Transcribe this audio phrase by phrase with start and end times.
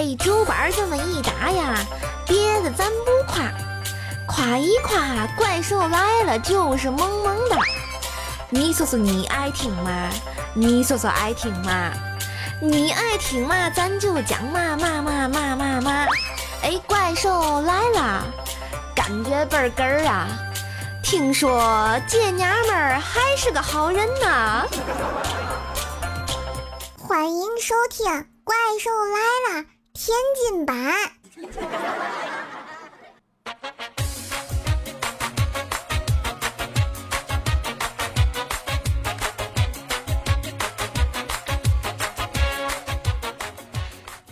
[0.00, 1.74] 哎，竹板这么一打呀，
[2.26, 3.52] 别的咱不夸，
[4.26, 7.58] 夸一夸，怪兽来了就是萌萌哒。
[8.48, 10.08] 你说说你爱听吗？
[10.54, 11.92] 你说说爱听吗？
[12.62, 16.06] 你爱听嘛，咱就讲嘛嘛嘛嘛嘛嘛。
[16.62, 18.24] 哎，怪兽来了，
[18.96, 20.28] 感觉倍儿哏儿啊！
[21.02, 24.66] 听说这娘们儿还是个好人呢。
[26.96, 28.06] 欢迎收听
[28.44, 29.62] 《怪兽来了》
[30.02, 30.74] 天津版。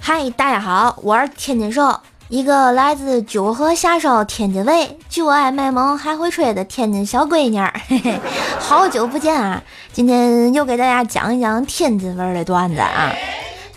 [0.00, 7.70] 嗨，大家好，我是天津兽，一个来自九河下梢天津卫，就爱卖萌还会吹的天津小闺女儿。
[7.88, 8.18] 嘿嘿，
[8.58, 9.62] 好久不见啊！
[9.92, 13.12] 今天又给大家讲一讲天津味儿的段子啊！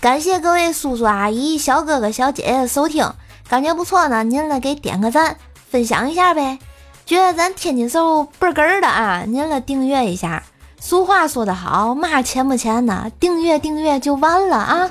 [0.02, 3.14] 感谢各位叔叔阿姨、小哥哥小姐姐的收听，
[3.48, 5.38] 感觉不错呢，您来给点个赞，
[5.70, 6.58] 分享一下呗。
[7.06, 10.42] 觉得咱天津兽倍儿哏儿的啊，您来订阅一下。
[10.80, 13.12] 俗话说得好，嘛钱不钱呢？
[13.20, 14.90] 订阅订阅就完了啊！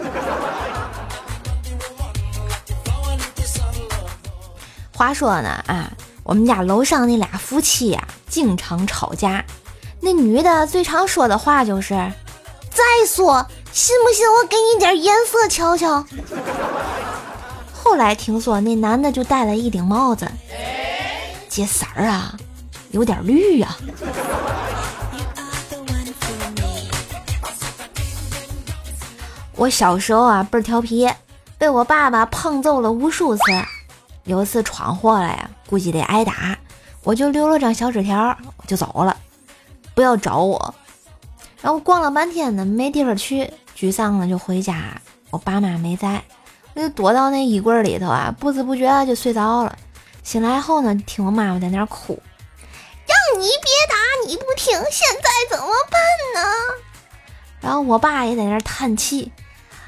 [4.94, 5.90] 话说呢啊，
[6.22, 9.44] 我们家楼上那俩夫妻呀、经常吵架。
[9.98, 11.94] 那女的最常说的话就是
[12.70, 16.04] ：“再说，信不信我给你点颜色瞧瞧？”
[17.72, 20.30] 后来听说那男的就戴了一顶帽子，
[21.48, 22.36] 这色儿啊，
[22.90, 23.76] 有点绿呀、
[29.56, 31.10] 我小时候啊倍儿调皮，
[31.58, 33.42] 被我爸爸胖揍了无数次。
[34.24, 36.56] 有一次闯祸了呀，估计得挨打，
[37.02, 39.16] 我就留了张小纸条，就走了，
[39.94, 40.74] 不要找我。
[41.62, 45.00] 然后逛了半天呢，没地方去，沮丧的就回家。
[45.30, 46.22] 我爸妈没在，
[46.74, 49.78] 我就躲到那衣柜里头啊，不知不觉就睡着了。
[50.22, 52.20] 醒来后呢，听我妈妈在那儿哭，
[53.06, 56.00] 让你别打你不听，现在怎么办
[56.34, 56.50] 呢？
[57.60, 59.30] 然后我爸也在那儿叹气，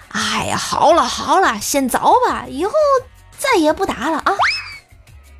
[0.09, 2.73] 哎呀，好了好了，先走吧，以后
[3.39, 4.33] 再也不打了啊！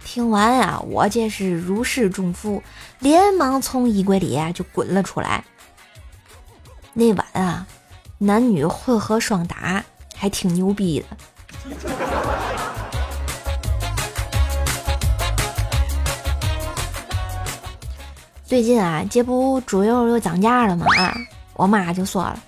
[0.05, 2.63] 听完呀、我这是如释重负，
[2.99, 5.45] 连忙从衣柜里啊就滚了出来。
[6.95, 7.67] 那晚啊，
[8.19, 9.83] 男女混合双打，
[10.15, 11.07] 还挺牛逼的。
[18.45, 20.85] 最近啊，这不猪肉又涨价了吗？
[20.99, 21.17] 啊，
[21.55, 22.39] 我妈就说了，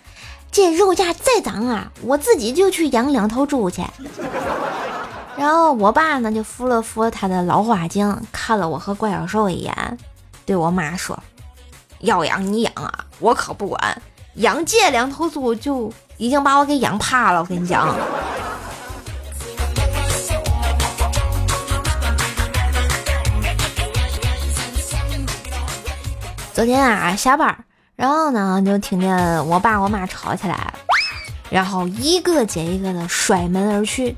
[0.53, 3.83] 这肉价再涨啊，我自己就去养两头猪去。
[5.39, 9.99] 然后我爸呢就扶了扶他的老花镜，看了我和怪小兽一眼，
[10.45, 11.19] 对我妈说
[12.01, 14.03] ：“要养你养啊，我可不管。
[14.37, 17.95] 养这两头猪就已经把我给养怕了，我跟你讲。”
[26.53, 27.65] 昨天啊下班，
[27.97, 30.75] 然后呢就听见我爸我妈吵起来了，
[31.51, 34.17] 然后一个接一个的摔门而去。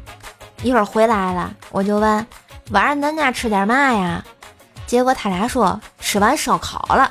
[0.63, 2.27] 一会儿回来了，我就问
[2.71, 4.25] 晚上咱家吃点嘛呀？
[4.87, 7.11] 结果他俩说吃完烧烤了。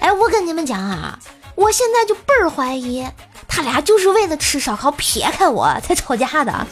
[0.00, 1.18] 哎，我跟你们讲啊，
[1.54, 3.06] 我现在就倍儿怀疑
[3.46, 6.66] 他俩就是为了吃烧烤撇开我 才吵架的。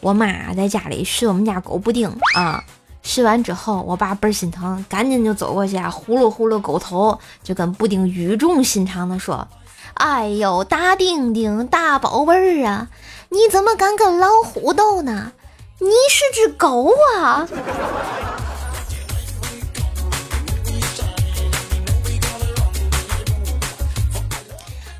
[0.00, 2.62] 我妈在家里试我们家狗布丁啊，
[3.02, 9.46] 试完之后，我爸倍儿心疼，赶紧就走过去啊，呼噜呼噜狗头，就跟布丁语重心长的说
[9.94, 12.88] ：“哎呦，大丁丁，大宝贝儿啊，
[13.30, 15.32] 你怎么敢跟老虎斗呢？
[15.80, 17.46] 你是只狗啊！”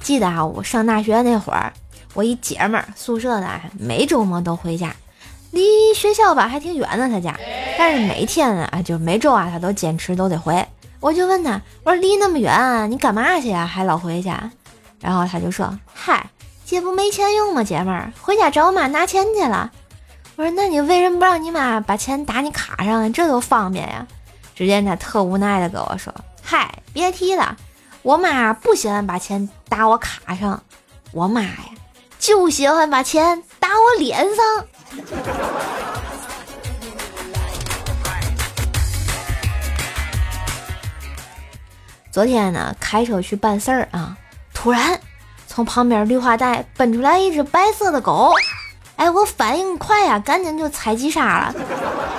[0.08, 1.70] 记得啊，我上大学那会儿，
[2.14, 4.96] 我一姐们儿宿舍的，每周末都回家，
[5.50, 7.38] 离学校吧还挺远的，他家，
[7.76, 10.66] 但是每天啊，就每周啊，他都坚持都得回。
[11.00, 13.66] 我就问他，我说离那么远，你干嘛去呀？
[13.66, 14.30] 还老回去？
[14.98, 16.30] 然后他就说，嗨，
[16.64, 17.62] 这不没钱用吗？
[17.62, 19.70] 姐们儿，回家找我妈拿钱去了。
[20.36, 23.12] 我说，那你为什么不让你妈把钱打你卡上？
[23.12, 24.06] 这多方便呀！
[24.54, 27.54] 只见他特无奈的跟我说，嗨，别提了。
[28.02, 30.62] 我妈不喜欢把钱打我卡上，
[31.12, 31.58] 我妈呀
[32.18, 34.64] 就喜欢把钱打我脸上。
[42.10, 44.16] 昨天呢，开车去办事儿啊，
[44.54, 45.00] 突然
[45.46, 48.32] 从旁边绿化带奔出来一只白色的狗，
[48.96, 51.54] 哎，我反应快呀、赶紧就踩急刹了，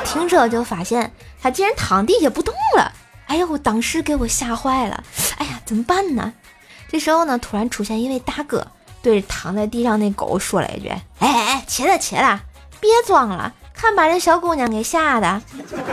[0.06, 1.12] 停车就发现
[1.42, 2.92] 它竟然躺地下不动了。
[3.30, 5.04] 哎呦，我当时给我吓坏了！
[5.38, 6.34] 哎呀，怎么办呢？
[6.90, 8.66] 这时候呢，突然出现一位大哥，
[9.04, 10.90] 对着躺在地上那狗说了一句
[11.20, 12.40] ：“哎哎哎，起来起来，
[12.80, 15.42] 别装了，看把这小姑娘给吓的。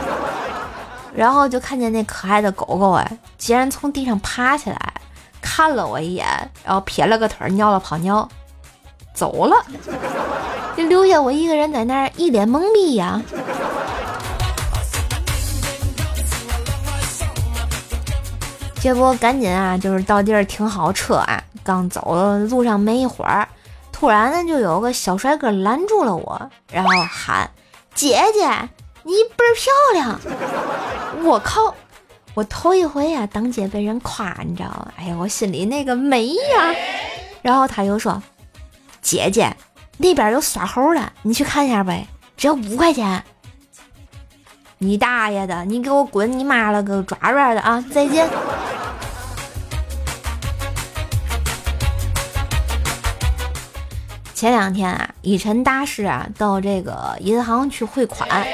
[1.14, 4.94] ”然后就看见那可爱的狗狗哎，竟然从地上爬起来，
[5.42, 6.26] 看了我一眼，
[6.64, 8.26] 然后撇了个腿，尿了泡尿，
[9.12, 9.62] 走了，
[10.74, 13.20] 就留下我一个人在那儿一脸懵逼呀。
[18.80, 22.14] 这不赶紧啊，就是到地儿停好车啊，刚走
[22.48, 23.48] 路上没一会儿，
[23.90, 27.50] 突然呢就有个小帅哥拦住了我，然后喊
[27.94, 28.68] ：“姐姐。”
[29.06, 30.20] 你倍儿漂亮！
[31.22, 31.72] 我靠，
[32.34, 34.88] 我头一回呀当街被人夸，你知道吗？
[34.96, 36.74] 哎呀，我心里那个美呀！
[37.40, 38.20] 然后他又说
[39.00, 39.56] ：“姐姐，
[39.98, 43.22] 那边有耍猴的，你去看一下呗，只要五块钱。”
[44.78, 45.64] 你大爷的！
[45.64, 46.36] 你给我滚！
[46.36, 47.80] 你妈了个爪爪的啊！
[47.92, 48.28] 再见。
[54.46, 58.46] 前两天啊，一晨大师啊到这个银行去汇款。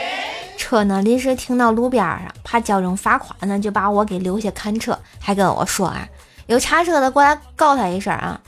[0.57, 6.09] 车呢临时停到路边上，怕交警罚款呢，就把我给留下看车，还跟我说啊，
[6.47, 8.41] 有查车的过来告他一声啊。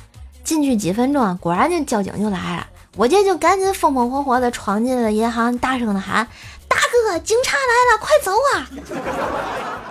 [0.43, 6.26] 进去几分钟，果然就交警就来了，我这就赶紧风风火火的闯进了银行，大声的喊
[6.67, 6.79] ：“大
[7.11, 9.84] 哥，警察来了，快走啊！”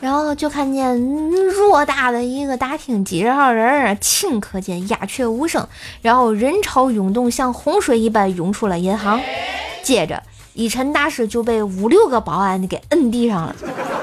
[0.00, 5.68] 然后就看见偌大的一个大厅，几十号人，顷刻间鸦雀无声，
[6.00, 9.20] 然后人潮涌动，像洪水一般涌出了银行，
[9.82, 10.22] 接着。
[10.52, 13.54] 一晨大师就被五六个保安给摁地上了。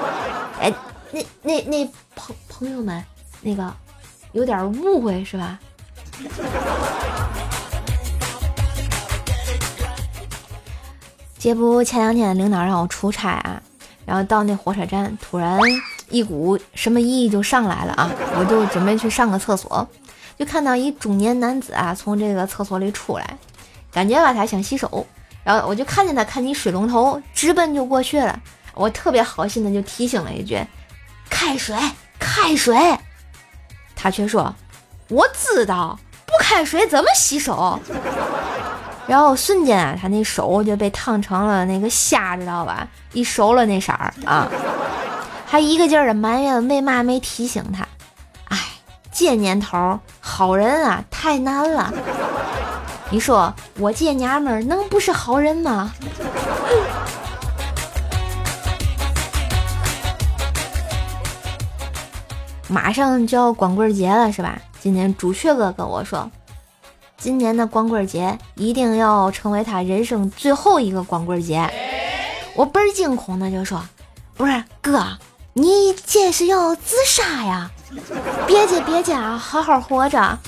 [0.62, 0.74] 哎，
[1.12, 1.86] 那那那
[2.16, 3.04] 朋朋友们，
[3.42, 3.74] 那个
[4.32, 5.60] 有点误会是吧？
[11.38, 13.62] 这不前两天领导让我出差啊，
[14.08, 15.60] 然后到那火车站，突然
[16.10, 18.10] 一股什么意义就上来了啊，
[18.40, 19.86] 我就准备去上个厕所，
[20.40, 23.38] 就看到一中年男子啊从这个厕所里出来，
[23.92, 25.06] 感觉吧他想洗手。
[25.44, 28.40] 然后我就看见他看你水龙头，直奔就过去了。
[28.74, 30.58] 我特别好心的就提醒了一句
[31.30, 31.76] ：“开水，
[32.18, 32.78] 开水。”
[33.94, 34.56] 他却说
[35.10, 37.78] ：“我知道，不开水怎么洗手？”
[39.08, 42.86] 然后瞬间啊，他那手就被烫成了那个虾，知道吧？
[43.14, 44.48] 一熟了那色儿啊，
[45.46, 47.88] 还一个劲儿的埋怨为嘛没提醒他。
[48.50, 48.58] 哎，
[49.14, 51.94] 这年头好人啊太难了。
[53.10, 55.94] 你说我这娘们儿能不是好人吗？
[62.68, 64.60] 马上就要光棍节了，是吧？
[64.82, 66.30] 今天朱雀哥跟我说，
[67.28, 71.70] 今年的光棍节一定要成为他人生最后一个光棍节。
[72.56, 73.84] 我倍儿惊恐的就说
[74.34, 75.06] ：“不是哥，
[75.52, 77.70] 你这是要自杀呀？
[78.48, 80.40] 别介别介啊，好好活着。”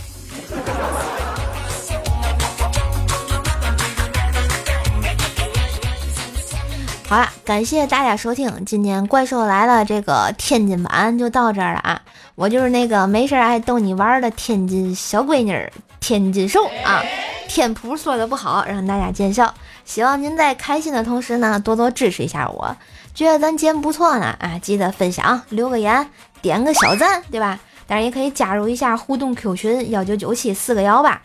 [7.49, 11.99] 感谢大家收听，今天怪兽来了这个天津版就到这儿了啊！
[12.35, 17.01] 我就是那个没事爱逗你玩的天津小闺女儿，天津兽啊！
[17.47, 19.51] 天普说的不好，让大家见笑。
[19.83, 22.77] 希望您在开心的同时呢，多多支持一下我。
[23.15, 26.07] 觉得咱节目不错呢，啊，记得分享、留个言、
[26.43, 27.59] 点个小赞，对吧？
[27.87, 31.19] 当然也可以加入一下互动 Q 群幺九九七四个幺八，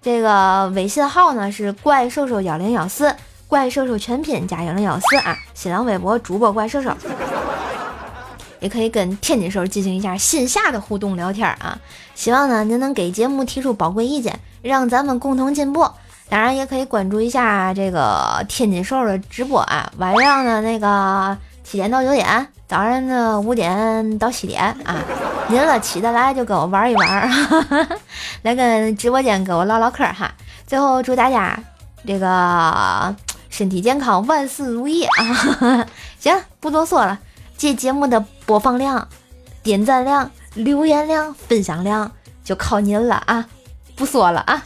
[0.00, 3.14] 这个微信号呢是怪兽兽幺零幺四。
[3.48, 5.38] 怪兽兽全拼加零零幺四啊！
[5.54, 6.90] 新浪微博主播怪兽兽，
[8.58, 11.78] 也可以跟天津兽进行一下线下的互动聊天啊！
[12.16, 15.88] 希望呢您能给节目提出宝贵意见，让咱们共同进步。
[16.28, 24.96] 当然也可以关注一下这个天津兽的直播啊，晚上的那个七点到九点，早上的五点到七点啊，
[25.46, 27.30] 您了起得来就跟我玩一玩，
[28.42, 30.34] 来跟直播间跟我唠唠嗑哈。
[30.66, 31.56] 最后祝大家
[32.04, 33.14] 这个。
[33.56, 35.86] 身体健康，万事如意啊！
[36.20, 37.18] 行，不多说了，
[37.56, 39.08] 这节目的播放量、
[39.62, 42.12] 点赞量、留言量、分享量
[42.44, 43.48] 就靠您了啊！
[43.96, 44.62] 不说了啊！